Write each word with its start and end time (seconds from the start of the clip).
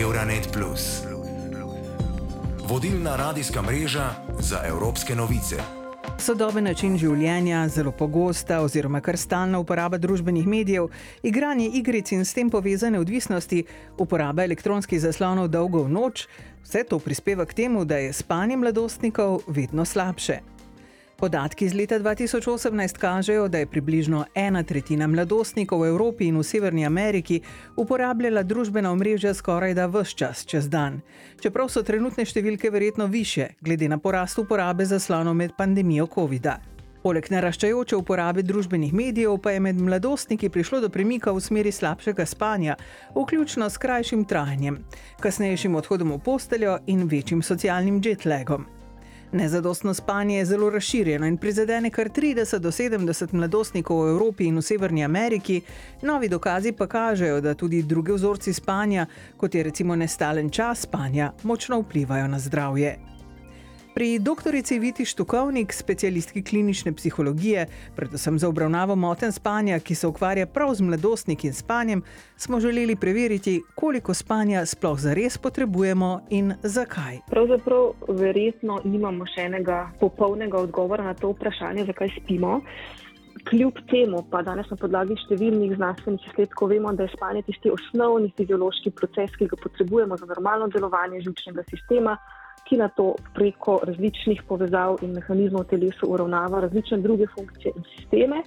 Euronet. 0.00 0.48
Vodilna 2.68 3.16
radijska 3.16 3.62
mreža 3.62 4.10
za 4.40 4.60
evropske 4.66 5.14
novice. 5.14 5.56
Sodoben 6.18 6.64
način 6.64 6.98
življenja, 6.98 7.68
zelo 7.68 7.92
pogosta 7.92 8.60
oziroma 8.60 9.00
kar 9.00 9.16
stalna 9.16 9.58
uporaba 9.58 9.98
družbenih 9.98 10.46
medijev, 10.46 10.88
igranje 11.22 11.68
igric 11.68 12.12
in 12.12 12.24
s 12.24 12.34
tem 12.34 12.50
povezane 12.50 13.00
odvisnosti, 13.00 13.64
uporaba 13.98 14.44
elektronskih 14.44 15.00
zaslonov 15.00 15.48
dolgo 15.48 15.82
v 15.84 15.92
noč, 15.92 16.26
vse 16.64 16.84
to 16.84 16.98
prispeva 16.98 17.46
k 17.46 17.54
temu, 17.54 17.84
da 17.84 17.96
je 17.96 18.12
spanje 18.12 18.56
mladostnikov 18.56 19.40
vedno 19.46 19.84
slabše. 19.84 20.55
Podatki 21.16 21.64
iz 21.64 21.74
leta 21.74 21.98
2018 21.98 22.98
kažejo, 22.98 23.48
da 23.48 23.58
je 23.58 23.66
približno 23.66 24.24
ena 24.34 24.62
tretjina 24.62 25.06
mladostnikov 25.06 25.80
v 25.80 25.88
Evropi 25.88 26.26
in 26.28 26.36
v 26.36 26.42
Severni 26.44 26.84
Ameriki 26.86 27.40
uporabljala 27.76 28.42
družbena 28.42 28.92
omrežja 28.92 29.32
skoraj 29.34 29.74
da 29.74 29.86
vse 29.86 30.12
čas 30.16 30.44
čez 30.44 30.68
dan. 30.68 31.00
Čeprav 31.40 31.72
so 31.72 31.82
trenutne 31.82 32.24
številke 32.28 32.70
verjetno 32.70 33.06
više, 33.06 33.48
glede 33.64 33.88
na 33.88 33.98
porast 33.98 34.38
uporabe 34.38 34.84
zaslonov 34.84 35.34
med 35.34 35.56
pandemijo 35.56 36.06
COVID-a. 36.06 36.58
Poleg 37.00 37.32
naraščajoče 37.32 37.96
uporabe 37.96 38.42
družbenih 38.42 38.92
medijev 38.92 39.40
pa 39.40 39.56
je 39.56 39.60
med 39.60 39.80
mladostniki 39.80 40.52
prišlo 40.52 40.82
do 40.84 40.92
premika 40.92 41.32
v 41.32 41.40
smeri 41.40 41.72
slabšega 41.72 42.26
spanja, 42.26 42.76
vključno 43.16 43.70
s 43.70 43.80
krajšim 43.80 44.28
trajanjem, 44.28 44.82
kasnejšim 45.24 45.80
odhodom 45.80 46.12
v 46.12 46.24
posteljo 46.28 46.76
in 46.86 47.08
večjim 47.08 47.40
socialnim 47.42 48.02
jetlagom. 48.04 48.66
Nezadostno 49.32 49.94
spanje 49.94 50.38
je 50.38 50.44
zelo 50.44 50.70
razširjeno 50.70 51.26
in 51.26 51.36
prizadene 51.36 51.90
kar 51.90 52.08
30 52.08 52.58
do 52.58 52.70
70 52.70 53.32
mladostnikov 53.32 54.04
v 54.04 54.10
Evropi 54.10 54.46
in 54.46 54.56
v 54.56 54.62
Severni 54.62 55.04
Ameriki. 55.04 55.60
Novi 56.02 56.28
dokazi 56.28 56.72
pa 56.72 56.86
kažejo, 56.86 57.40
da 57.40 57.54
tudi 57.54 57.82
druge 57.82 58.12
vzorci 58.12 58.52
spanja, 58.52 59.06
kot 59.36 59.54
je 59.54 59.62
recimo 59.62 59.96
nestalen 59.96 60.50
čas 60.50 60.80
spanja, 60.80 61.32
močno 61.42 61.80
vplivajo 61.80 62.28
na 62.28 62.38
zdravje. 62.38 63.15
Pri 63.96 64.18
doktorici 64.18 64.76
Viti 64.78 65.04
Štukovnik, 65.08 65.72
specialistki 65.72 66.42
klinične 66.44 66.92
psihologije, 66.92 67.66
predvsem 67.96 68.38
za 68.38 68.48
obravnavo 68.48 68.94
moten 68.96 69.32
spanja, 69.32 69.78
ki 69.80 69.94
se 69.94 70.06
ukvarja 70.06 70.46
prav 70.46 70.74
z 70.74 70.84
mladostniki 70.84 71.46
in 71.46 71.54
spanjem, 71.54 72.02
smo 72.36 72.60
želeli 72.60 72.96
preveriti, 72.96 73.62
koliko 73.74 74.14
spanja 74.14 74.66
sploh 74.66 75.00
zares 75.00 75.38
potrebujemo 75.38 76.20
in 76.30 76.52
zakaj. 76.62 77.22
Pravzaprav 77.30 78.12
verjetno 78.20 78.82
nimamo 78.84 79.24
še 79.32 79.48
enega 79.48 79.80
popolnega 80.00 80.60
odgovora 80.60 81.08
na 81.08 81.14
to 81.14 81.32
vprašanje, 81.32 81.88
zakaj 81.88 82.12
spimo. 82.20 82.60
Kljub 83.48 83.80
temu 83.88 84.26
pa 84.30 84.42
danes 84.44 84.68
na 84.68 84.76
podlagi 84.76 85.16
številnih 85.24 85.78
znanstvenih 85.80 86.32
izsledkov 86.34 86.76
vemo, 86.76 86.92
da 86.92 87.08
je 87.08 87.16
spanje 87.16 87.48
tisti 87.48 87.72
osnovni 87.72 88.28
fiziološki 88.36 88.92
proces, 88.92 89.32
ki 89.40 89.48
ga 89.48 89.56
potrebujemo 89.56 90.20
za 90.20 90.28
normalno 90.28 90.68
delovanje 90.68 91.24
žilčnega 91.24 91.64
sistema 91.72 92.20
ki 92.68 92.76
na 92.76 92.88
to 92.88 93.14
preko 93.34 93.78
različnih 93.86 94.42
povezav 94.48 94.98
in 95.02 95.14
mehanizmov 95.14 95.66
v 95.66 95.70
telesu 95.74 96.08
uravnava 96.10 96.60
različne 96.66 96.98
druge 96.98 97.26
funkcije 97.34 97.72
in 97.76 97.84
sisteme. 97.96 98.42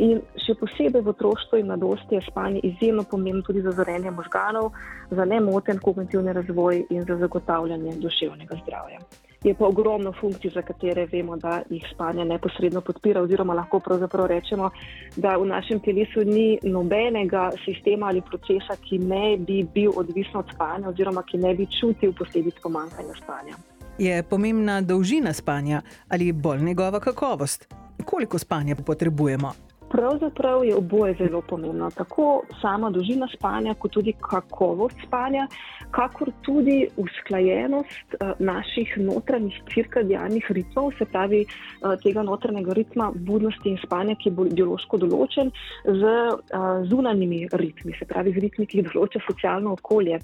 In 0.00 0.20
še 0.40 0.54
posebej 0.56 1.02
v 1.04 1.12
otroštvu 1.12 1.60
in 1.60 1.66
mladosti 1.68 2.16
je 2.16 2.26
spanje 2.28 2.60
izjemno 2.64 3.04
pomembno 3.04 3.42
tudi 3.46 3.60
za 3.60 3.74
zorenje 3.76 4.10
možganov, 4.10 4.72
za 5.10 5.24
nemoten 5.24 5.78
kognitivni 5.78 6.32
razvoj 6.32 6.86
in 6.90 7.04
za 7.04 7.18
zagotavljanje 7.20 7.98
duševnega 8.00 8.62
zdravja 8.62 9.00
je 9.44 9.54
pa 9.54 9.66
ogromno 9.66 10.12
funkcij, 10.20 10.50
za 10.54 10.62
katere 10.62 11.06
vemo, 11.12 11.36
da 11.36 11.62
jih 11.70 11.84
spanje 11.94 12.24
neposredno 12.24 12.80
podpira, 12.80 13.22
oziroma 13.22 13.54
lahko 13.54 13.80
pravzaprav 13.80 14.26
rečemo, 14.26 14.70
da 15.16 15.36
v 15.36 15.46
našem 15.46 15.80
telesu 15.80 16.24
ni 16.24 16.58
nobenega 16.62 17.50
sistema 17.64 18.06
ali 18.06 18.20
procesa, 18.20 18.76
ki 18.88 18.98
ne 18.98 19.36
bi 19.38 19.64
bil 19.74 19.92
odvisen 19.96 20.36
od 20.36 20.52
spanja, 20.54 20.88
oziroma 20.88 21.22
ki 21.22 21.38
ne 21.38 21.54
bi 21.54 21.66
čutil 21.80 22.12
posledic 22.12 22.60
pomankanja 22.62 23.16
spanja. 23.22 23.56
Je 23.98 24.22
pomembna 24.22 24.80
dolžina 24.80 25.32
spanja 25.32 25.82
ali 26.08 26.32
bolj 26.32 26.60
njegova 26.60 27.00
kakovost? 27.00 27.74
Koliko 28.04 28.38
spanja 28.38 28.76
potrebujemo? 28.86 29.69
Pravzaprav 29.90 30.64
je 30.64 30.74
oboje 30.76 31.14
zelo 31.18 31.40
pomembno, 31.42 31.90
tako 31.90 32.42
sama 32.60 32.90
dolžina 32.90 33.26
spanja, 33.34 33.74
kot 33.74 33.90
tudi 33.90 34.12
kakovost 34.20 34.94
spanja, 35.06 35.48
kakor 35.90 36.30
tudi 36.46 36.86
usklajenost 36.96 38.14
uh, 38.14 38.30
naših 38.38 38.92
notranjih 39.02 39.56
cirkadijalnih 39.74 40.46
ritmov, 40.50 40.92
se 40.98 41.04
pravi 41.04 41.42
uh, 41.42 41.96
tega 42.02 42.22
notranjega 42.22 42.72
ritma 42.78 43.10
budnosti 43.14 43.68
in 43.68 43.80
spanja, 43.82 44.14
ki 44.14 44.30
je 44.30 44.54
biološko 44.54 45.02
določen, 45.02 45.50
z 45.84 46.14
uh, 46.30 46.70
zunanjimi 46.86 47.48
ritmi, 47.52 47.96
se 47.98 48.06
pravi 48.06 48.36
z 48.36 48.46
ritmi, 48.46 48.70
ki 48.70 48.80
jih 48.80 48.92
določa 48.94 49.26
socialno 49.26 49.74
okolje. 49.80 50.22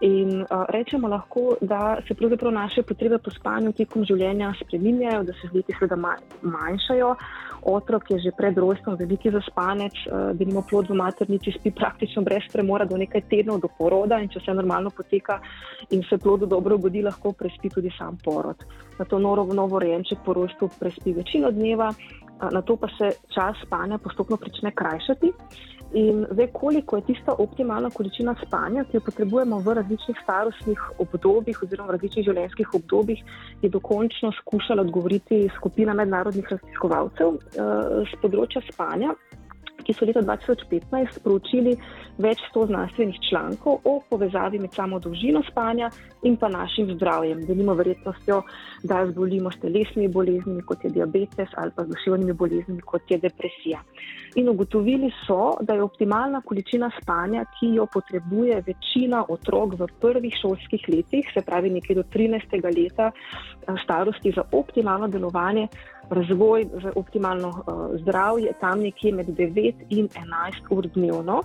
In 0.00 0.40
uh, 0.40 0.64
rečemo 0.68 1.08
lahko, 1.08 1.56
da 1.60 1.98
se 2.08 2.14
pravzaprav 2.14 2.52
naše 2.52 2.82
potrebe 2.82 3.18
po 3.18 3.30
spanju 3.30 3.72
tekom 3.76 4.04
življenja 4.08 4.54
spreminjajo, 4.62 5.26
da 5.28 5.34
se 5.36 5.50
z 5.50 5.58
leti 5.58 5.74
seveda 5.76 5.98
manjšajo. 6.40 7.10
Otrok 7.68 8.08
je 8.10 8.18
že 8.24 8.32
pred 8.32 8.56
rojstvom 8.56 8.96
veliki 8.96 9.28
zaspanec, 9.30 9.98
uh, 10.08 10.30
da 10.32 10.46
nima 10.48 10.62
plod 10.70 10.88
v 10.88 10.96
maternici, 10.96 11.52
spi 11.58 11.74
praktično 11.76 12.22
brez 12.24 12.48
premora 12.52 12.86
do 12.88 12.96
nekaj 12.96 13.26
tednov 13.28 13.60
do 13.60 13.68
poroda 13.76 14.22
in 14.24 14.32
če 14.32 14.40
vse 14.40 14.54
normalno 14.56 14.88
poteka 14.88 15.36
in 15.90 16.00
se 16.08 16.16
plodu 16.16 16.48
dobro 16.48 16.78
godi, 16.80 17.04
lahko 17.04 17.34
prespi 17.36 17.68
tudi 17.68 17.92
sam 17.98 18.16
porod. 18.24 18.64
Na 18.96 19.04
to 19.04 19.18
novo, 19.18 19.44
novo 19.52 19.78
rejenček 19.84 20.24
po 20.24 20.32
rojstvu 20.32 20.70
prespi 20.80 21.12
večino 21.12 21.52
dneva, 21.52 21.92
uh, 21.92 22.48
na 22.48 22.64
to 22.64 22.80
pa 22.80 22.88
se 22.96 23.12
čas 23.36 23.60
spanja 23.66 24.00
postopno 24.00 24.40
prične 24.40 24.72
krajšati. 24.72 25.32
In 25.92 26.26
zdaj, 26.30 26.46
koliko 26.52 26.96
je 26.96 27.02
tista 27.02 27.34
optimalna 27.38 27.90
količina 27.90 28.34
spanja, 28.46 28.84
ki 28.84 28.96
jo 28.96 29.00
potrebujemo 29.06 29.58
v 29.58 29.74
različnih 29.74 30.20
starostnih 30.22 30.84
obdobjih 31.02 31.62
oziroma 31.62 31.90
v 31.90 31.96
različnih 31.96 32.24
življenjskih 32.28 32.74
obdobjih, 32.78 33.24
je 33.62 33.70
dokončno 33.74 34.30
skušala 34.38 34.86
odgovoriti 34.86 35.48
skupina 35.56 35.94
mednarodnih 35.94 36.46
raziskovalcev 36.54 37.40
z 37.56 37.66
uh, 37.66 38.20
področja 38.22 38.62
spanja 38.70 39.16
ki 39.90 39.96
so 39.98 40.06
leta 40.06 40.22
2015 40.22 41.18
proučili 41.24 41.72
več 42.22 42.38
sto 42.50 42.62
znanstvenih 42.68 43.16
člankov 43.26 43.80
o 43.84 43.96
povezavi 44.10 44.60
med 44.62 44.74
samo 44.76 45.00
dolžino 45.02 45.42
spanja 45.48 45.88
in 46.22 46.36
pa 46.36 46.48
našim 46.48 46.92
zdravjem, 46.94 47.42
da 47.48 47.54
nimo 47.54 47.74
verjetnostjo, 47.74 48.42
da 48.84 49.00
zbolimo 49.10 49.50
s 49.50 49.58
telesnimi 49.62 50.08
boleznimi, 50.12 50.62
kot 50.68 50.84
je 50.84 50.92
diabetes, 50.94 51.50
ali 51.56 51.74
pa 51.74 51.84
z 51.84 51.94
duševnimi 51.94 52.36
boleznimi, 52.42 52.84
kot 52.86 53.10
je 53.10 53.18
depresija. 53.18 53.80
In 54.38 54.48
ugotovili 54.52 55.10
so, 55.24 55.56
da 55.66 55.74
je 55.74 55.82
optimalna 55.82 56.42
količina 56.46 56.90
spanja, 57.00 57.44
ki 57.58 57.72
jo 57.74 57.88
potrebuje 57.90 58.60
večina 58.66 59.24
otrok 59.28 59.74
v 59.80 59.88
prvih 60.00 60.36
šolskih 60.42 60.86
letih, 60.92 61.32
se 61.34 61.42
pravi 61.42 61.70
nekje 61.70 61.96
do 61.98 62.04
13. 62.14 62.60
leta 62.76 63.10
eh, 63.10 63.74
starosti, 63.82 64.36
za 64.36 64.44
optimalno 64.52 65.08
delovanje 65.08 65.66
razvoj 66.10 66.66
za 66.82 66.92
optimalno 66.96 67.48
uh, 67.48 68.00
zdravje, 68.00 68.52
tam 68.60 68.80
nekje 68.80 69.12
med 69.12 69.26
9 69.26 69.72
in 69.88 70.08
11 70.08 70.70
ur 70.70 70.86
dnevno. 70.86 71.42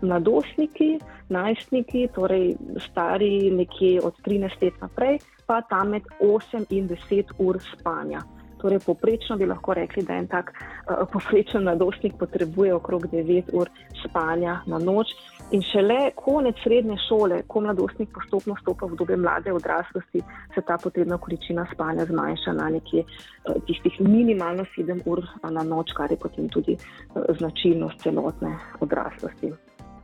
Mladostniki, 0.00 0.98
najstniki, 1.28 2.08
torej 2.14 2.54
stari 2.90 3.50
nekje 3.50 4.00
od 4.02 4.14
13 4.26 4.62
let 4.62 4.74
naprej, 4.80 5.18
pa 5.46 5.60
tam 5.60 5.90
med 5.90 6.02
8 6.20 6.64
in 6.70 6.88
10 6.88 7.32
ur 7.38 7.58
spanja. 7.78 8.22
Torej, 8.58 8.78
poprečno 8.86 9.36
bi 9.36 9.46
lahko 9.46 9.74
rekli, 9.74 10.02
da 10.02 10.14
en 10.14 10.26
tak 10.26 10.52
uh, 10.54 11.06
poprečen 11.12 11.62
mladostnik 11.62 12.14
potrebuje 12.18 12.74
okrog 12.74 13.06
9 13.06 13.50
ur 13.52 13.70
spanja 14.04 14.60
na 14.66 14.78
noč. 14.78 15.14
In 15.50 15.62
šele 15.62 16.10
konec 16.14 16.56
srednje 16.62 16.96
šole, 17.08 17.42
ko 17.46 17.60
mladostnik 17.60 18.10
postopno 18.12 18.56
stopa 18.60 18.86
v 18.86 18.96
dobe 19.00 19.16
mlade 19.16 19.52
odraslosti, 19.52 20.20
se 20.54 20.60
ta 20.66 20.76
potrebna 20.82 21.16
količina 21.18 21.64
spanja 21.72 22.04
zmanjša 22.04 22.52
na 22.52 22.68
nekje 22.68 23.04
uh, 23.04 23.54
tistih 23.66 24.00
minimalno 24.00 24.66
7 24.76 25.00
ur 25.06 25.22
na 25.50 25.62
noč, 25.62 25.94
kar 25.96 26.12
je 26.12 26.18
potem 26.20 26.48
tudi 26.48 26.76
uh, 26.76 27.22
značilnost 27.38 28.02
celotne 28.02 28.58
odraslosti. 28.80 29.52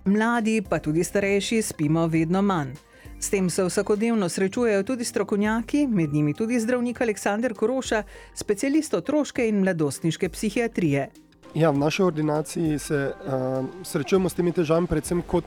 Mladi, 0.05 0.63
pa 0.71 0.79
tudi 0.79 1.05
starejši, 1.05 1.63
spimo 1.63 2.07
vedno 2.07 2.43
manj. 2.43 2.73
S 3.21 3.31
tem 3.31 3.51
se 3.51 3.65
vsakodnevno 3.65 4.29
srečujejo 4.29 4.83
tudi 4.83 5.05
strokovnjaki, 5.05 5.87
med 5.87 6.13
njimi 6.13 6.35
tudi 6.35 6.61
zdravnik 6.61 7.01
Aleksandr 7.01 7.55
Koroša, 7.55 8.03
specialist 8.35 8.95
otroške 8.95 9.49
in 9.49 9.61
mladostniške 9.61 10.29
psihiatrije. 10.29 11.09
Ja, 11.55 11.71
v 11.71 11.79
naši 11.79 12.03
ordinaciji 12.03 12.79
se 12.79 13.15
uh, 13.15 13.67
srečujemo 13.83 14.29
s 14.29 14.35
temi 14.35 14.53
težavami, 14.53 14.91
predvsem 14.91 15.23
kot 15.23 15.45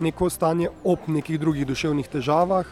neko 0.00 0.30
stanje 0.30 0.70
ob 0.84 1.04
nekih 1.06 1.36
drugih 1.40 1.66
duševnih 1.68 2.08
težavah. 2.08 2.64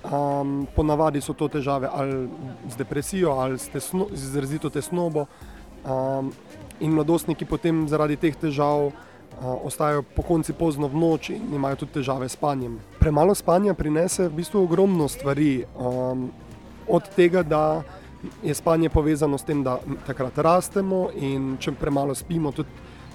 Um, 0.00 0.66
ponavadi 0.76 1.20
so 1.20 1.34
to 1.36 1.48
težave 1.48 1.88
ali 1.92 2.28
z 2.70 2.78
depresijo 2.78 3.34
ali 3.36 3.58
z, 3.58 3.68
tesno, 3.68 4.06
z 4.12 4.30
izrazito 4.30 4.70
tesnobo. 4.70 5.26
Um, 5.84 6.30
in 6.80 6.94
mladostniki 6.94 7.44
potem 7.44 7.88
zaradi 7.88 8.16
teh 8.16 8.36
težav 8.36 8.92
ostajajo 9.40 10.02
po 10.02 10.22
konci 10.22 10.52
pozno 10.52 10.88
v 10.88 10.96
noč 10.96 11.30
in 11.30 11.54
imajo 11.54 11.82
tudi 11.82 11.98
težave 11.98 12.28
s 12.28 12.38
spanjem. 12.38 12.78
Premalo 13.00 13.34
spanja 13.34 13.74
prinese 13.74 14.28
v 14.28 14.36
bistvu 14.38 14.62
ogromno 14.64 15.08
stvari, 15.08 15.64
um, 15.76 16.30
od 16.88 17.08
tega, 17.16 17.42
da 17.42 17.82
je 18.42 18.54
spanje 18.54 18.88
povezano 18.88 19.38
s 19.38 19.44
tem, 19.44 19.62
da 19.64 19.78
takrat 20.06 20.38
rastemo 20.38 21.08
in 21.16 21.56
če 21.60 21.72
premalo 21.72 22.14
spimo, 22.14 22.52
tudi 22.52 22.68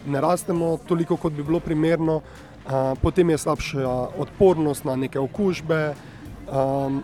ne 0.07 0.21
rastemo 0.21 0.77
toliko, 0.87 1.17
kot 1.17 1.33
bi 1.33 1.43
bilo 1.43 1.59
primerno. 1.59 2.21
potem 3.01 3.29
je 3.29 3.37
slabša 3.37 3.89
odpornost 4.17 4.85
na 4.85 4.95
neke 4.95 5.19
okužbe. 5.19 5.93
Um, 6.49 7.03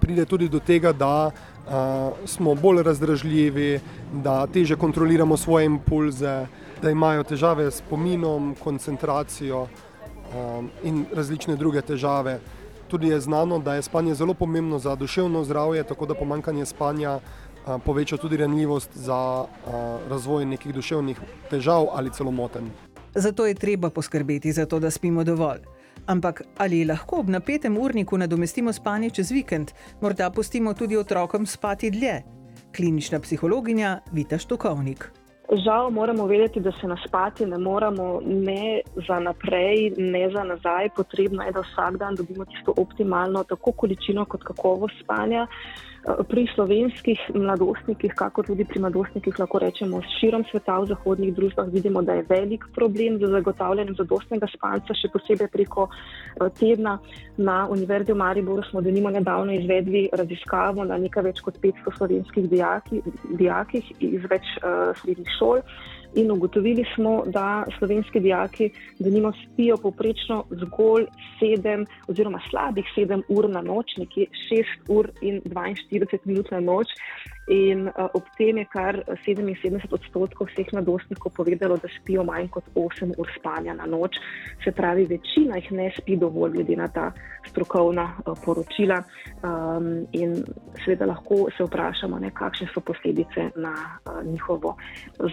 pride 0.00 0.24
tudi 0.24 0.48
do 0.48 0.60
tega, 0.60 0.92
da 0.92 1.30
uh, 1.30 1.72
smo 2.26 2.54
bolj 2.54 2.82
razdražljivi, 2.82 3.80
da 4.12 4.46
teže 4.46 4.76
kontroliramo 4.76 5.36
svoje 5.36 5.66
impulze, 5.66 6.46
da 6.82 6.90
imajo 6.90 7.22
težave 7.22 7.70
s 7.70 7.82
pominom, 7.90 8.54
koncentracijo 8.64 9.66
um, 9.66 10.70
in 10.84 11.04
različne 11.14 11.56
druge 11.56 11.82
težave. 11.82 12.38
Tudi 12.88 13.08
je 13.08 13.20
znano, 13.20 13.58
da 13.58 13.74
je 13.74 13.82
spanje 13.82 14.14
zelo 14.14 14.34
pomembno 14.34 14.78
za 14.78 14.94
duševno 14.94 15.44
zdravje, 15.44 15.82
tako 15.82 16.06
da 16.06 16.14
pomankanje 16.14 16.66
spanja 16.66 17.16
uh, 17.16 17.82
poveča 17.84 18.16
tudi 18.16 18.36
ranljivost 18.36 18.90
za 18.94 19.44
uh, 19.44 19.72
razvoj 20.10 20.44
nekih 20.44 20.74
duševnih 20.74 21.20
težav 21.50 21.86
ali 21.92 22.12
celo 22.12 22.30
motenj. 22.30 22.68
Zato 23.14 23.46
je 23.46 23.54
treba 23.54 23.90
poskrbeti 23.90 24.52
za 24.52 24.66
to, 24.66 24.78
da 24.78 24.90
spimo 24.90 25.24
dovolj. 25.24 25.60
Ampak 26.06 26.42
ali 26.56 26.84
lahko 26.84 27.20
ob 27.20 27.28
napetem 27.28 27.78
urniku 27.78 28.18
nadomestimo 28.18 28.72
spanje 28.72 29.10
čez 29.10 29.30
vikend, 29.30 29.72
morda 30.00 30.30
pustimo 30.30 30.74
tudi 30.74 30.96
otrokom 30.96 31.46
spati 31.46 31.90
dlje? 31.90 32.22
Klinična 32.76 33.20
psihologinja 33.20 34.00
Vita 34.12 34.38
Štokovnik. 34.38 35.25
Žal 35.52 35.90
moramo 35.90 36.26
vedeti, 36.26 36.60
da 36.60 36.72
se 36.80 36.86
naspati 36.86 37.46
ne 37.46 37.58
moramo 37.58 38.20
ne 38.24 38.80
za 39.08 39.20
naprej, 39.20 39.92
ne 39.96 40.30
za 40.30 40.44
nazaj. 40.44 40.88
Potrebno 40.96 41.42
je, 41.42 41.52
da 41.52 41.60
vsak 41.60 41.96
dan 41.96 42.14
dobimo 42.14 42.44
tisto 42.44 42.74
optimalno, 42.76 43.44
tako 43.44 43.72
količino 43.72 44.24
kot 44.24 44.42
kakovost 44.42 44.94
spanja. 45.04 45.46
Pri 46.06 46.46
slovenskih 46.54 47.18
mladostnikih, 47.34 48.12
kako 48.14 48.44
tudi 48.46 48.64
pri 48.64 48.78
mladostnikih, 48.78 49.40
lahko 49.42 49.58
rečemo, 49.58 49.98
širom 50.20 50.44
sveta 50.46 50.76
v 50.78 50.86
zahodnih 50.92 51.32
družbah 51.34 51.66
vidimo, 51.72 52.02
da 52.02 52.14
je 52.14 52.26
velik 52.28 52.68
problem 52.74 53.18
za 53.18 53.26
zagotavljanje 53.32 53.96
zadostnega 53.98 54.46
spanca, 54.52 54.94
še 54.94 55.10
posebej 55.10 55.50
preko 55.50 55.88
eh, 55.90 56.46
tedna. 56.60 57.00
Na 57.36 57.66
Univerzi 57.66 58.14
v 58.14 58.20
Mariboru 58.22 58.62
smo 58.70 58.84
denimo 58.86 59.10
nedavno 59.10 59.50
izvedli 59.52 60.06
raziskavo 60.12 60.86
na 60.86 60.94
nekaj 61.02 61.26
več 61.26 61.42
kot 61.42 61.58
500 61.58 61.96
slovenskih 61.98 62.46
dijaki, 62.54 63.02
dijakih 63.34 63.90
iz 63.98 64.22
več 64.30 64.46
uh, 64.62 64.94
srednjih 65.02 65.34
šol 65.38 65.60
in 66.16 66.30
ugotovili 66.30 66.84
smo, 66.94 67.22
da 67.26 67.64
slovenski 67.78 68.20
dijaki, 68.20 68.70
da 68.98 69.10
nimo 69.10 69.32
spijo 69.32 69.76
poprečno 69.76 70.44
zgolj 70.50 71.06
7 71.40 71.86
oziroma 72.08 72.40
slabih 72.50 72.84
7 72.96 73.22
ur 73.28 73.50
na 73.50 73.60
noč, 73.60 73.96
nekje 73.96 74.26
6 74.50 74.64
ur 74.88 75.10
in 75.20 75.40
42 75.44 76.18
minut 76.24 76.50
na 76.50 76.60
noč. 76.60 76.88
In 77.46 77.86
uh, 77.86 78.08
ob 78.14 78.26
tem 78.34 78.58
je 78.58 78.64
kar 78.66 78.96
77 79.22 79.86
odstotkov 79.94 80.48
vseh 80.50 80.66
mladostnikov 80.74 81.30
povedalo, 81.36 81.76
da 81.78 81.88
spijo 82.00 82.24
manj 82.26 82.48
kot 82.50 82.66
8 82.74 83.14
ur 83.18 83.30
spanja 83.38 83.74
na 83.74 83.86
noč. 83.86 84.18
Se 84.64 84.72
pravi, 84.74 85.04
večina 85.06 85.60
jih 85.60 85.70
ne 85.72 85.92
spi 85.94 86.16
dovolj, 86.18 86.56
glede 86.56 86.76
na 86.76 86.88
ta 86.88 87.12
strokovna 87.46 88.08
uh, 88.18 88.34
poročila. 88.44 88.98
Um, 89.46 90.08
in 90.12 90.42
seveda 90.82 91.06
lahko 91.06 91.46
se 91.56 91.68
vprašamo, 91.68 92.18
ne, 92.18 92.32
kakšne 92.34 92.66
so 92.74 92.82
posledice 92.82 93.50
na 93.54 93.74
uh, 93.76 94.24
njihovo 94.26 94.74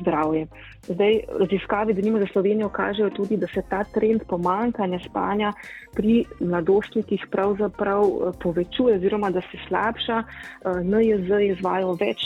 zdravje. 0.02 0.46
Zdaj, 0.88 1.20
raziskave, 1.40 1.94
da 1.94 2.02
nima 2.02 2.20
za 2.20 2.28
Slovenijo, 2.32 2.70
kažejo 2.70 3.10
tudi, 3.10 3.38
da 3.38 3.48
se 3.48 3.62
ta 3.70 3.84
trend 3.84 4.24
pomankanja 4.28 5.00
spanja 5.06 5.54
pri 5.96 6.26
mladostnikih 6.40 7.28
pravzaprav 7.32 8.04
uh, 8.04 8.34
povečuje, 8.44 8.96
oziroma 8.96 9.30
da 9.30 9.42
se 9.42 9.58
slabša. 9.68 10.24
Uh, 10.24 10.82
NJZ 10.84 11.30
je 11.30 11.54
izvajal 11.54 11.98
več 12.00 12.26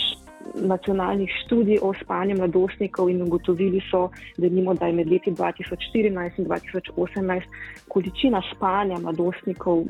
nacionalnih 0.56 1.30
študij 1.46 1.80
o 1.82 1.94
spanju 2.04 2.38
mladostnikov 2.38 3.10
in 3.10 3.22
ugotovili 3.22 3.82
so, 3.92 4.10
da, 4.38 4.50
nimo, 4.50 4.74
da 4.74 4.86
je 4.86 4.94
med 4.94 5.08
leti 5.08 5.32
2014 5.32 6.32
in 6.38 6.46
2018 6.46 7.42
količina 7.88 8.42
spanja 8.56 9.00
mladostnikov 9.00 9.78
uh, 9.78 9.88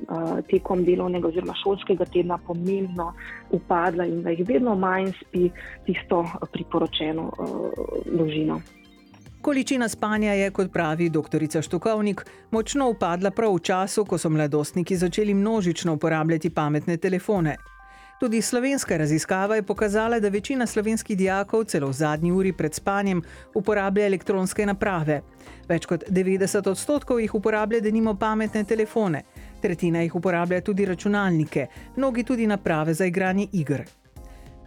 tekom 0.49 0.85
delovnega 0.85 1.27
oziroma 1.27 1.53
šolskega 1.63 2.05
tedna 2.05 2.37
pomembno 2.37 3.13
upadla 3.51 4.05
in 4.05 4.23
da 4.23 4.29
jih 4.29 4.47
vedno 4.47 4.75
manj 4.75 5.11
spi 5.21 5.49
tisto 5.85 6.25
priporočeno 6.53 7.31
uh, 7.37 7.71
dolžino. 8.17 8.61
Količina 9.41 9.87
spanja 9.87 10.33
je, 10.33 10.51
kot 10.51 10.71
pravi 10.73 11.09
dr. 11.09 11.61
Štukovnik, 11.61 12.25
močno 12.51 12.89
upadla 12.89 13.31
prav 13.31 13.53
v 13.55 13.59
času, 13.59 14.05
ko 14.05 14.17
so 14.17 14.29
mladostniki 14.29 14.97
začeli 14.97 15.33
množično 15.33 15.93
uporabljati 15.93 16.49
pametne 16.49 16.97
telefone. 16.97 17.55
Tudi 18.19 18.41
slovenska 18.41 18.97
raziskava 18.97 19.55
je 19.55 19.63
pokazala, 19.63 20.19
da 20.19 20.29
večina 20.29 20.65
slovenskih 20.65 21.17
dijakov 21.17 21.63
celo 21.63 21.87
v 21.87 21.93
zadnji 21.93 22.31
uri 22.31 22.53
pred 22.53 22.73
spanjem 22.73 23.21
uporablja 23.53 24.05
elektronske 24.05 24.65
naprave. 24.65 25.21
Več 25.69 25.85
kot 25.85 26.03
90 26.09 26.69
odstotkov 26.69 27.19
jih 27.21 27.35
uporablja, 27.35 27.81
da 27.81 27.91
nimo 27.91 28.15
pametne 28.15 28.63
telefone, 28.63 29.21
tretjina 29.61 30.01
jih 30.01 30.15
uporablja 30.15 30.61
tudi 30.61 30.85
računalnike, 30.85 31.67
mnogi 31.97 32.23
tudi 32.23 32.47
naprave 32.47 32.93
za 32.93 33.05
igranje 33.05 33.47
igr. 33.51 33.85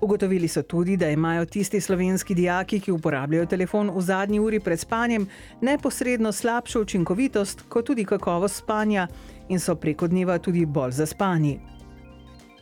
Ugotovili 0.00 0.48
so 0.48 0.62
tudi, 0.62 0.96
da 0.96 1.10
imajo 1.10 1.44
tisti 1.44 1.80
slovenski 1.80 2.34
dijaki, 2.34 2.80
ki 2.80 2.92
uporabljajo 2.92 3.46
telefon 3.46 3.90
v 3.90 4.00
zadnji 4.00 4.40
uri 4.40 4.60
pred 4.60 4.78
spanjem, 4.78 5.26
neposredno 5.60 6.32
slabšo 6.32 6.80
učinkovitost, 6.80 7.66
kot 7.68 7.86
tudi 7.86 8.04
kakovost 8.04 8.62
spanja 8.62 9.08
in 9.48 9.60
so 9.60 9.74
preko 9.74 10.06
dneva 10.06 10.38
tudi 10.38 10.66
bolj 10.66 10.92
zaspani. 11.02 11.79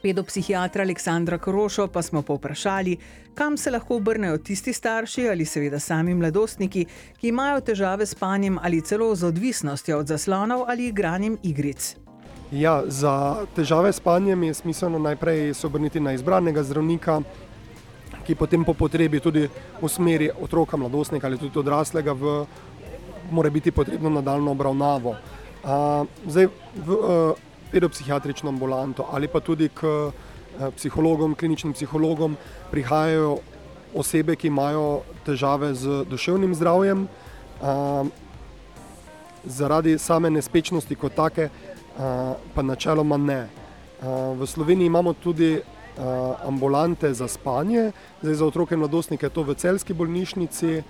Pedopsihiatra 0.02 0.82
Aleksandra 0.82 1.38
Krošo 1.38 1.86
pa 1.86 2.02
smo 2.02 2.22
povprašali, 2.22 2.96
kam 3.34 3.56
se 3.56 3.70
lahko 3.70 3.96
obrnejo 3.96 4.38
tisti 4.38 4.72
starši 4.72 5.28
ali 5.28 5.44
seveda 5.44 5.78
sami 5.78 6.14
mladostniki, 6.14 6.84
ki 7.20 7.28
imajo 7.28 7.60
težave 7.60 8.06
s 8.06 8.14
spanjem 8.14 8.58
ali 8.62 8.80
celo 8.80 9.14
z 9.14 9.26
odvisnostjo 9.26 9.98
od 9.98 10.06
zaslonov 10.06 10.64
ali 10.68 10.86
igranjem 10.86 11.38
igric. 11.42 11.96
Ja, 12.52 12.82
za 12.86 13.44
težave 13.56 13.92
s 13.92 13.96
spanjem 13.96 14.42
je 14.42 14.54
smiselno 14.54 14.98
najprej 14.98 15.54
se 15.54 15.66
obrniti 15.66 16.00
na 16.00 16.12
izbranega 16.12 16.62
zdravnika, 16.62 17.20
ki 18.26 18.34
potem 18.34 18.64
po 18.64 18.74
potrebi 18.74 19.20
tudi 19.20 19.48
usmeri 19.80 20.30
otroka, 20.40 20.76
mladostnika 20.76 21.26
ali 21.26 21.38
tudi 21.38 21.58
odraslega 21.58 22.12
v 22.12 22.46
mora 23.30 23.50
biti 23.50 23.70
potrebno 23.70 24.10
nadaljno 24.10 24.50
obravnavo. 24.50 25.10
Uh, 25.10 26.06
zdaj, 26.26 26.46
v, 26.86 26.92
uh, 26.92 27.47
pedopsihiatrično 27.72 28.48
ambulanto 28.48 29.06
ali 29.10 29.28
pa 29.28 29.40
tudi 29.40 29.68
k 29.68 29.84
eh, 29.84 30.70
psihologom, 30.76 31.34
kliničnim 31.34 31.72
psihologom 31.72 32.36
prihajajo 32.70 33.38
osebe, 33.94 34.36
ki 34.36 34.48
imajo 34.48 35.00
težave 35.26 35.74
z 35.74 36.04
duševnim 36.10 36.54
zdravjem, 36.54 37.06
eh, 37.08 38.04
zaradi 39.44 39.98
same 39.98 40.30
nespečnosti 40.30 40.94
kot 40.94 41.14
take, 41.14 41.48
eh, 41.48 42.34
pa 42.54 42.62
načeloma 42.62 43.16
ne. 43.16 43.48
V 44.38 44.46
Sloveniji 44.46 44.86
imamo 44.86 45.12
tudi 45.12 45.58
ambulante 46.46 47.10
za 47.14 47.26
spanje, 47.28 47.90
zdaj 48.22 48.34
za 48.34 48.46
otroke 48.46 48.74
in 48.74 48.78
mladostnike 48.78 49.28
to 49.28 49.42
v 49.42 49.56
celski 49.58 49.90
bolnišnici, 49.92 50.82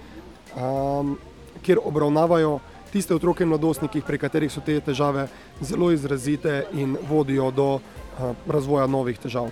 kjer 1.63 1.79
obravnavajo 1.85 2.59
tiste 2.93 3.15
otroke 3.15 3.45
in 3.45 3.49
mladostnike, 3.49 4.03
pri 4.07 4.19
katerih 4.19 4.53
so 4.53 4.61
te 4.65 4.81
težave 4.81 5.29
zelo 5.61 5.91
izrazite 5.93 6.65
in 6.73 6.97
vodijo 7.09 7.51
do 7.51 7.69
uh, 7.75 8.31
razvoja 8.47 8.87
novih 8.87 9.19
težav. 9.19 9.51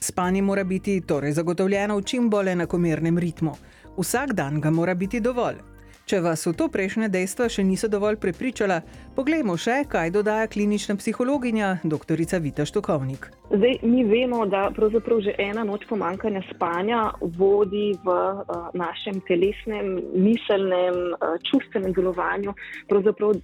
Spanje 0.00 0.42
mora 0.42 0.64
biti 0.64 1.00
torej 1.00 1.32
zagotovljeno 1.32 1.96
v 1.96 2.02
čim 2.02 2.30
bolj 2.30 2.52
enakomernem 2.52 3.18
ritmu. 3.18 3.54
Vsak 3.96 4.32
dan 4.32 4.60
ga 4.60 4.70
mora 4.70 4.94
biti 4.94 5.20
dovolj. 5.20 5.62
Če 6.04 6.18
vas 6.20 6.42
v 6.44 6.52
to 6.52 6.66
prejšnje 6.68 7.08
dejstva 7.08 7.46
še 7.48 7.62
niso 7.64 7.88
dovolj 7.88 8.18
prepričala, 8.20 8.82
poglejmo 9.16 9.56
še, 9.56 9.86
kaj 9.88 10.10
dodaja 10.12 10.50
klinična 10.52 10.98
psihologinja 11.00 11.78
dr. 11.80 12.20
Vita 12.44 12.66
Štokovnik. 12.68 13.30
Zdaj, 13.50 13.74
mi 13.82 14.04
vemo, 14.04 14.46
da 14.46 14.70
pravzaprav 14.76 15.18
že 15.20 15.34
ena 15.38 15.64
noč 15.64 15.82
pomankanja 15.88 16.40
spanja 16.54 17.00
vodi 17.20 17.92
v 18.04 18.08
uh, 18.08 18.70
našem 18.72 19.20
telesnem, 19.28 19.98
miselnem, 20.16 21.12
uh, 21.12 21.36
čustvenem 21.44 21.92
delovanju 21.92 22.54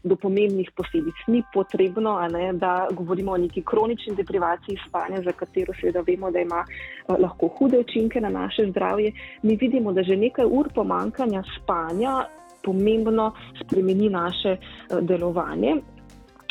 do 0.02 0.16
pomembnih 0.16 0.70
posledic. 0.76 1.20
Ni 1.28 1.42
potrebno, 1.52 2.16
ne, 2.32 2.52
da 2.52 2.88
govorimo 2.90 3.32
o 3.32 3.36
neki 3.36 3.62
kronični 3.62 4.16
deprivaciji 4.16 4.80
spanja, 4.88 5.20
za 5.22 5.36
katero 5.36 5.76
seveda 5.80 6.00
vemo, 6.06 6.30
da 6.30 6.40
ima 6.40 6.64
uh, 6.64 7.20
lahko 7.20 7.52
hude 7.58 7.78
učinke 7.78 8.20
na 8.20 8.30
naše 8.30 8.70
zdravje. 8.70 9.12
Mi 9.42 9.56
vidimo, 9.60 9.92
da 9.92 10.02
že 10.02 10.16
nekaj 10.16 10.48
ur 10.48 10.72
pomankanja 10.74 11.42
spanja 11.60 12.24
pomembno 12.64 13.32
spremeni 13.60 14.08
naše 14.08 14.56
delovanje. 15.00 15.76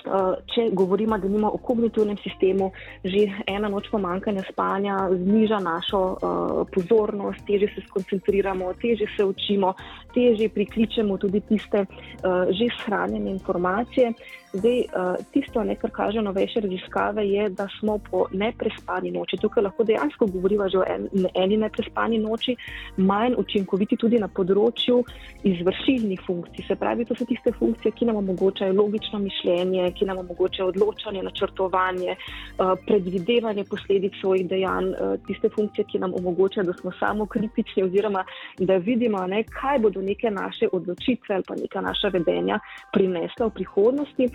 Eh, 0.06 0.36
če 0.54 0.70
govorimo, 0.74 1.18
da 1.18 1.28
nimamo 1.28 1.52
o 1.54 1.58
kognitivnem 1.58 2.18
sistemu, 2.24 2.72
že 3.04 3.26
ena 3.48 3.70
noč 3.70 3.90
pomankanja 3.92 4.46
spanja 4.48 4.96
zniža 5.12 5.60
našo 5.60 6.00
uh, 6.00 6.62
pozornost, 6.74 7.44
teže 7.48 7.68
se 7.76 7.84
skoncentriramo, 7.88 8.72
teže 8.82 9.10
se 9.16 9.26
učimo, 9.26 9.74
teže 10.14 10.50
prikličemo 10.56 11.18
tudi 11.18 11.42
tiste 11.52 11.84
uh, 11.84 12.48
že 12.56 12.70
shranjene 12.80 13.32
informacije. 13.32 14.14
Zdaj, 14.54 14.80
uh, 14.80 15.16
tisto, 15.32 15.64
ne, 15.64 15.76
kar 15.76 15.92
kaže 15.94 16.22
novejše 16.22 16.60
raziskave, 16.60 17.22
je, 17.30 17.50
da 17.50 17.68
smo 17.80 18.00
po 18.12 18.26
neprespani 18.34 19.12
noči, 19.12 19.38
tukaj 19.38 19.64
lahko 19.64 19.84
dejansko 19.86 20.26
govorimo 20.26 20.70
že 20.70 20.78
o 20.80 20.86
en, 20.90 21.06
eni 21.38 21.58
neprespani 21.58 22.18
noči, 22.18 22.56
manj 22.98 23.36
učinkoviti 23.38 23.98
tudi 23.98 24.18
na 24.20 24.28
področju 24.28 25.04
izvršilnih 25.46 26.24
funkcij. 26.26 26.66
Se 26.66 26.76
pravi, 26.76 27.06
to 27.06 27.14
so 27.16 27.28
tiste 27.30 27.54
funkcije, 27.60 27.92
ki 27.94 28.08
nam 28.10 28.18
omogočajo 28.24 28.74
logično 28.74 29.20
mišljenje, 29.20 29.92
ki 30.00 30.10
nam 30.10 30.24
omogočajo 30.26 30.72
odločanje, 30.74 31.22
načrtovanje, 31.30 32.18
uh, 32.18 32.74
predvidevanje 32.88 33.68
posledic 33.70 34.18
svojih 34.18 34.50
dejanj, 34.50 34.90
uh, 34.96 35.14
tiste 35.30 35.54
funkcije, 35.54 35.86
ki 35.94 36.02
nam 36.02 36.18
omogočajo, 36.18 36.66
da 36.66 36.74
smo 36.82 36.96
samo 36.98 37.30
kritični 37.30 37.86
oziroma 37.86 38.26
da 38.58 38.82
vidimo, 38.82 39.22
ne, 39.28 39.44
kaj 39.44 39.80
bodo 39.86 40.02
neke 40.02 40.34
naše 40.34 40.74
odločitve 40.74 41.36
ali 41.36 41.44
pa 41.48 41.56
neka 41.56 41.82
naša 41.82 42.10
vedenja 42.18 42.60
prinesla 42.94 43.46
v 43.54 43.58
prihodnosti 43.62 44.30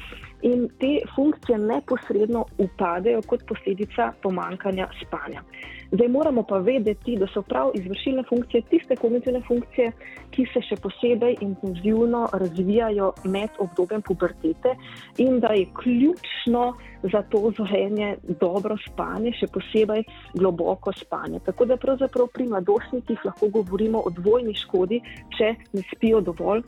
in 0.44 0.68
te 0.80 1.00
funkcije 1.14 1.58
neposredno 1.58 2.44
upadejo 2.58 3.22
kot 3.26 3.46
posledica 3.48 4.12
pomankanja 4.22 4.88
spanja. 5.02 5.40
Zdaj 5.92 6.08
moramo 6.08 6.42
pa 6.42 6.58
vedeti, 6.58 7.16
da 7.16 7.26
so 7.32 7.42
prav 7.42 7.70
izvršilne 7.74 8.22
funkcije 8.28 8.62
tiste 8.70 8.96
kognitivne 8.96 9.40
funkcije, 9.48 9.92
ki 10.30 10.46
se 10.52 10.60
še 10.68 10.76
posebej 10.82 11.36
intenzivno 11.40 12.26
razvijajo 12.32 13.12
med 13.24 13.56
obdobjem 13.58 14.02
pubertete 14.02 14.74
in 15.18 15.40
da 15.40 15.54
je 15.56 15.66
ključno 15.80 16.64
za 17.12 17.22
to 17.30 17.52
zorenje 17.56 18.16
dobro 18.40 18.76
spanje, 18.86 19.32
še 19.40 19.48
posebej 19.54 20.04
globoko 20.34 20.92
spanje. 20.92 21.40
Tako 21.46 21.64
da 21.64 21.76
pravzaprav 21.76 22.28
pri 22.34 22.48
mladostnikih 22.52 23.24
lahko 23.24 23.48
govorimo 23.48 24.02
o 24.04 24.10
dvojni 24.10 24.54
škodi, 24.54 25.00
če 25.38 25.54
ne 25.72 25.88
spijo 25.94 26.20
dovolj 26.20 26.64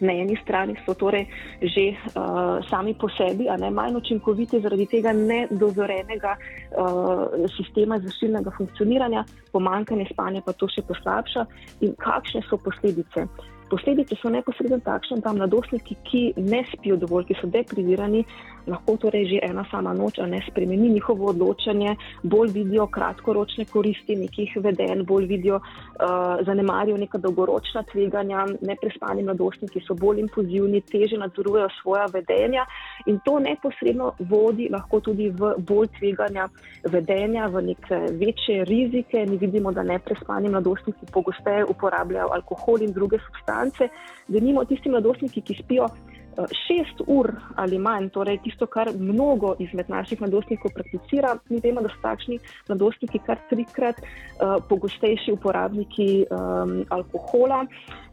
na 0.00 0.12
eni 0.12 0.36
strani 0.42 0.76
so 0.86 0.94
torej 0.94 1.26
že 1.62 1.84
uh, 1.92 2.60
sami 2.70 2.94
po 2.94 3.08
sebi, 3.08 3.48
a 3.48 3.56
ne 3.56 3.70
manj 3.70 3.96
učinkoviti 3.96 4.60
zaradi 4.60 4.86
tega 4.86 5.12
nedozorenega 5.12 6.36
uh, 6.36 7.48
sistema 7.56 7.98
zašilnega 7.98 8.50
funkcioniranja, 8.56 9.24
pomankanje 9.52 10.08
spanja 10.12 10.40
pa 10.44 10.52
to 10.52 10.68
še 10.68 10.82
poslabša 10.88 11.46
in 11.80 11.94
kakšne 11.98 12.42
so 12.48 12.56
posledice. 12.56 13.28
Posledice 13.70 14.14
so 14.22 14.30
neposredno 14.30 14.78
takšne, 14.84 15.20
da 15.24 15.32
mladostniki, 15.32 15.96
ki 16.06 16.20
ne 16.36 16.62
spijo 16.72 16.96
dovolj, 17.02 17.26
ki 17.30 17.38
so 17.40 17.48
deprivirani, 17.50 18.22
lahko 18.66 18.96
torej 19.02 19.26
že 19.30 19.40
ena 19.46 19.64
sama 19.70 19.94
noč 19.94 20.18
ne 20.18 20.40
spremeni 20.50 20.88
njihovo 20.90 21.30
odločanje, 21.30 21.96
bolj 22.22 22.52
vidijo 22.54 22.86
kratkoročne 22.86 23.64
koristi 23.70 24.16
nekih 24.16 24.56
vedenj, 24.62 25.02
bolj 25.06 25.26
vidijo, 25.26 25.60
uh, 25.60 26.42
zanemarijo 26.46 26.96
neka 26.96 27.18
dolgoročna 27.18 27.82
tveganja, 27.92 28.46
neprespani 28.60 29.22
mladostniki 29.22 29.82
so 29.86 29.94
bolj 29.94 30.20
impulzivni, 30.20 30.80
teže 30.80 31.18
nadzorujejo 31.18 31.68
svoja 31.80 32.06
vedenja 32.12 32.66
in 33.06 33.18
to 33.24 33.38
neposredno 33.38 34.12
vodi 34.18 34.68
lahko 34.72 35.00
tudi 35.00 35.28
v 35.30 35.52
bolj 35.58 35.88
tveganja 35.98 36.48
vedenja, 36.84 37.46
v 37.46 37.62
neke 37.70 38.00
večje 38.20 38.64
rizike. 38.64 39.26
Mi 39.26 39.36
vidimo, 39.36 39.72
da 39.72 39.82
neprespani 39.82 40.48
mladostniki 40.48 41.06
pogosteje 41.12 41.64
uporabljajo 41.64 42.32
alkohol 42.32 42.82
in 42.82 42.92
druge 42.92 43.18
substance, 43.26 43.88
da 44.28 44.40
nimo 44.40 44.64
tisti 44.64 44.90
mladostniki, 44.90 45.40
ki 45.40 45.62
spijo 45.62 45.88
šest 46.36 47.02
ur 47.06 47.30
ali 47.56 47.78
manj, 47.78 48.10
torej 48.14 48.38
tisto, 48.44 48.66
kar 48.66 48.90
mnogo 48.98 49.54
izmed 49.58 49.88
naših 49.88 50.20
mladostnikov 50.20 50.72
prakticira. 50.74 51.36
Mi 51.48 51.60
vemo, 51.64 51.80
da 51.80 51.92
so 51.92 52.00
takšni 52.02 52.38
mladostniki 52.68 53.20
kar 53.26 53.40
trikrat 53.50 54.00
uh, 54.00 54.56
pogostejši 54.68 55.32
uporabniki 55.32 56.26
um, 56.30 56.82
alkohola. 56.90 57.64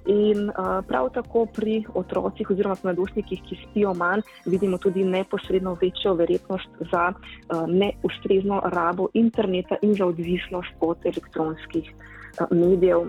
In 0.06 0.50
uh, 0.50 0.82
prav 0.88 1.10
tako 1.16 1.46
pri 1.46 1.78
otrocih 1.96 2.50
oziroma 2.52 2.76
mladostnikih, 2.84 3.40
ki 3.48 3.60
spijo 3.62 3.94
manj, 3.96 4.26
vidimo 4.46 4.78
tudi 4.78 5.04
neposredno 5.04 5.78
večjo 5.82 6.14
verjetnost 6.20 6.84
za 6.92 7.10
uh, 7.14 7.64
neustrezno 7.68 8.62
rabo 8.66 9.08
interneta 9.14 9.80
in 9.82 9.96
za 9.96 10.06
odvisnost 10.06 10.76
od 10.80 11.06
elektronskih 11.06 11.94
uh, 11.94 12.48
medijev. 12.52 13.08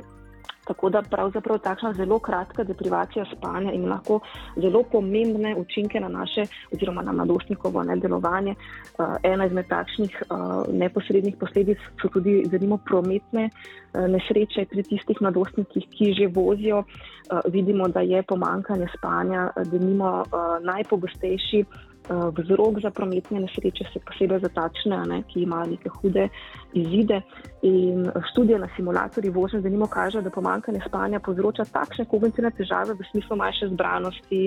Tako 0.64 0.90
da 0.90 1.02
pravzaprav 1.02 1.58
takšna 1.58 1.92
zelo 1.92 2.18
kratka 2.18 2.64
deprivacija 2.64 3.24
spanja 3.36 3.72
ima 3.72 3.88
lahko 3.88 4.20
zelo 4.56 4.82
pomembne 4.92 5.56
učinke 5.56 6.00
na 6.00 6.08
naše 6.08 6.46
oziroma 6.72 7.02
na 7.02 7.12
mladostnikovo 7.12 7.82
nedelovanje. 7.82 8.54
Uh, 8.98 9.16
ena 9.22 9.46
izmed 9.46 9.68
takšnih 9.68 10.22
uh, 10.30 10.74
neposrednih 10.74 11.36
posledic 11.40 11.78
so 12.02 12.08
tudi 12.08 12.42
zanimivo 12.50 12.78
prometne 12.84 13.48
uh, 13.50 14.06
nesreče 14.08 14.66
pri 14.70 14.82
tistih 14.82 15.20
mladostnikih, 15.20 15.88
ki 15.90 16.12
že 16.12 16.26
vozijo. 16.34 16.78
Uh, 16.78 17.40
vidimo, 17.52 17.88
da 17.88 18.00
je 18.00 18.22
pomankanje 18.22 18.86
spanja, 18.98 19.50
da 19.56 19.78
nimo 19.78 20.22
uh, 20.22 20.64
najpogostejši. 20.64 21.64
Eh, 22.04 22.30
vzrok 22.36 22.80
za 22.82 22.90
prometne 22.90 23.40
nesreče, 23.40 23.84
se 23.92 24.00
posebej 24.04 24.40
za 24.40 24.48
takšne, 24.52 24.96
ne, 25.08 25.22
ki 25.24 25.40
imajo 25.40 25.70
neke 25.70 25.88
hude 25.88 26.28
izide. 26.76 27.22
In 27.62 28.04
študije 28.30 28.58
na 28.58 28.68
simulatorji 28.76 29.30
vožnje, 29.30 29.60
da 29.64 29.72
nimo 29.72 29.86
kaže, 29.86 30.20
da 30.20 30.30
pomankanje 30.30 30.82
spanja 30.84 31.20
povzroča 31.24 31.64
takšne 31.64 32.04
kognitivne 32.04 32.50
težave 32.50 32.92
v 32.92 33.08
smislu 33.10 33.36
manjše 33.40 33.70
zbranosti, 33.72 34.42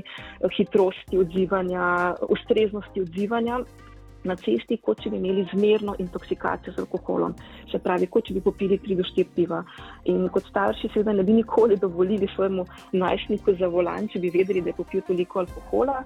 hitrosti 0.57 1.17
odzivanja, 1.17 2.13
ustreznosti 2.29 3.01
odzivanja 3.01 3.57
na 4.23 4.35
cesti, 4.35 4.77
kot 4.83 5.01
če 5.03 5.11
bi 5.13 5.19
imeli 5.19 5.45
zmerno 5.53 5.95
intoksikacijo 5.99 6.73
z 6.73 6.83
alkoholom. 6.83 7.35
Se 7.71 7.79
pravi, 7.83 8.07
kot 8.11 8.27
če 8.27 8.37
bi 8.37 8.43
popili 8.45 8.79
3-4 8.83 9.25
piva. 9.35 9.61
In 10.11 10.27
kot 10.33 10.47
starši, 10.49 10.91
seveda, 10.93 11.13
ne 11.17 11.25
bi 11.27 11.37
nikoli 11.37 11.77
dovolili 11.81 12.29
svojemu 12.35 12.65
najstniku 12.93 13.55
za 13.59 13.69
volan, 13.71 14.07
če 14.11 14.21
bi 14.23 14.31
vedeli, 14.33 14.61
da 14.61 14.71
je 14.71 14.77
popil 14.79 15.03
toliko 15.07 15.43
alkohola. 15.43 16.01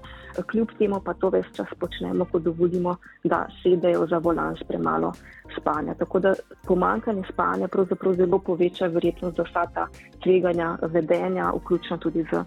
Kljub 0.50 0.74
temu 0.78 1.00
pa 1.04 1.14
to 1.14 1.30
ves 1.32 1.46
čas 1.56 1.70
počnemo, 1.78 2.26
ko 2.30 2.38
dovolimo, 2.38 2.96
da 3.24 3.44
sedejo 3.62 4.06
za 4.10 4.18
volan 4.18 4.56
s 4.56 4.66
premalo 4.68 5.12
spanja. 5.58 5.94
Tako 5.98 6.20
da 6.20 6.34
pomankanje 6.66 7.22
spanja 7.32 7.68
pravzaprav 7.68 8.14
zelo 8.18 8.38
poveča 8.38 8.86
verjetnost 8.86 9.36
za 9.36 9.46
vsa 9.48 9.66
ta 9.74 9.86
tveganja 10.22 10.76
vedenja, 10.82 11.52
vključno 11.56 11.98
tudi 11.98 12.24
z 12.30 12.44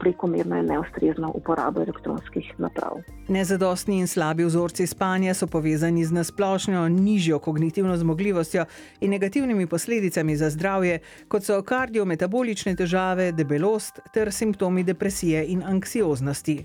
prekomerno 0.00 0.58
in 0.58 0.66
neustrezno 0.66 1.30
uporabo 1.34 1.80
elektronskih 1.82 2.52
naprav. 2.58 3.00
Nezadostni 3.28 3.98
in 3.98 4.06
slabi 4.06 4.44
vzorci 4.44 4.86
spanja 4.86 5.34
so 5.34 5.46
povezani 5.46 6.04
z 6.04 6.12
nasplošno 6.12 6.88
nižjo 6.88 7.38
kognitivno 7.38 7.96
zmogljivostjo 7.96 8.64
in 9.00 9.10
negativnimi 9.10 9.66
posledicami 9.66 10.36
za 10.36 10.50
zdravje, 10.50 10.98
kot 11.28 11.44
so 11.44 11.62
kardiometabolične 11.62 12.76
težave, 12.76 13.32
debelost 13.32 14.00
ter 14.14 14.32
simptomi 14.32 14.82
depresije 14.82 15.46
in 15.46 15.62
anksioznosti. 15.62 16.64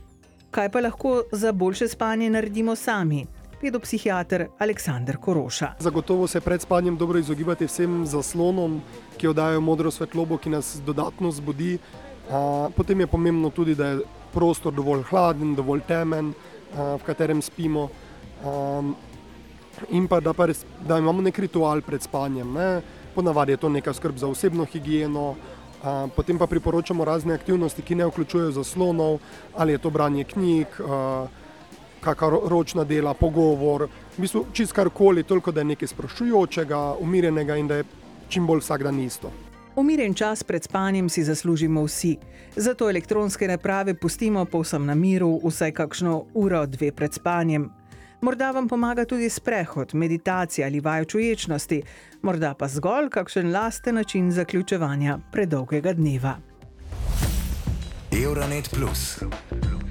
Kaj 0.52 0.70
pa 0.70 0.80
lahko 0.80 1.24
za 1.32 1.52
boljše 1.52 1.88
spanje 1.88 2.30
naredimo 2.30 2.76
sami? 2.76 3.26
Pedopsihiater 3.62 4.48
Aleksandr 4.60 5.18
Koroša. 5.18 5.74
Zagotovo 5.80 6.28
se 6.28 6.42
pred 6.42 6.62
spanjem 6.62 6.98
dobro 6.98 7.20
izogibati 7.20 7.66
vsem 7.66 8.06
zaslonom, 8.06 8.82
ki 9.18 9.28
oddajo 9.28 9.62
modro 9.62 9.92
svetlobo, 9.92 10.38
ki 10.38 10.50
nas 10.50 10.80
dodatno 10.86 11.32
zbudi. 11.32 11.78
Potem 12.76 13.00
je 13.00 13.08
pomembno 13.08 13.50
tudi, 13.50 13.76
da 13.76 13.88
je 13.88 14.04
prostor 14.32 14.74
dovolj 14.74 15.04
hladen, 15.10 15.56
dovolj 15.56 15.82
temen, 15.88 16.34
v 16.72 17.04
katerem 17.06 17.42
spimo. 17.42 17.90
In 19.92 20.08
pa 20.08 20.20
da, 20.24 20.34
pa 20.34 20.48
res, 20.48 20.64
da 20.88 21.00
imamo 21.00 21.22
nek 21.22 21.40
ritual 21.40 21.82
pred 21.84 22.04
spanjem. 22.04 22.54
Ne? 22.54 22.70
Ponavadi 23.16 23.56
je 23.56 23.58
to 23.58 23.70
neka 23.70 23.94
skrb 23.94 24.18
za 24.18 24.28
osebno 24.28 24.66
higieno, 24.66 25.36
potem 26.16 26.38
pa 26.40 26.48
priporočamo 26.48 27.06
razne 27.06 27.34
aktivnosti, 27.34 27.82
ki 27.82 27.96
ne 28.00 28.08
vključujejo 28.08 28.56
zaslonov, 28.62 29.20
ali 29.58 29.76
je 29.76 29.84
to 29.84 29.90
branje 29.90 30.24
knjig, 30.24 30.80
kakšna 32.02 32.48
ročna 32.50 32.84
dela, 32.88 33.14
pogovor, 33.14 33.90
v 34.18 34.24
bistvu 34.24 34.46
čist 34.54 34.74
karkoli, 34.74 35.24
toliko 35.24 35.52
da 35.52 35.62
je 35.62 35.74
nekaj 35.76 35.92
sproščujočega, 35.92 36.82
umirjenega 37.04 37.58
in 37.60 37.68
da 37.68 37.82
je 37.82 37.90
čim 38.30 38.48
bolj 38.48 38.64
vsak 38.64 38.84
dan 38.88 39.00
isto. 39.00 39.32
Umiren 39.75 40.13
čas 40.13 40.44
pred 40.44 40.63
spanjem 40.63 41.10
si 41.10 41.24
zaslužimo 41.24 41.84
vsi, 41.84 42.18
zato 42.56 42.90
elektronske 42.90 43.48
naprave 43.48 43.94
pustimo 43.94 44.46
povsem 44.46 44.86
na 44.86 44.96
miru, 44.96 45.40
vsaj 45.44 45.72
kakšno 45.72 46.25
uro, 46.34 46.66
dve 46.66 46.92
pred 46.92 47.13
spanjem. 47.13 47.70
Morda 48.22 48.51
vam 48.51 48.68
pomaga 48.68 49.06
tudi 49.06 49.30
sprehod, 49.30 49.94
meditacija 49.94 50.68
ali 50.68 50.80
vaj 50.80 51.06
čuječnosti, 51.06 51.82
morda 52.22 52.54
pa 52.54 52.68
zgolj 52.68 53.10
kakšen 53.10 53.51
lasten 53.51 53.96
način 53.96 54.32
zaključevanja 54.32 55.20
predolgega 55.32 55.94
dneva. 55.94 56.38
Euronet 58.24 58.70
Plus 58.75 59.24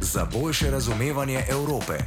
za 0.00 0.26
boljše 0.32 0.70
razumevanje 0.70 1.42
Evrope. 1.50 1.98